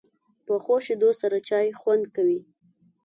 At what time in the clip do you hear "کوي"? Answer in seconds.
2.15-2.39